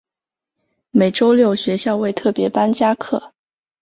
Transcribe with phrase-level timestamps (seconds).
[0.89, 3.33] 每周六学校为特別班加课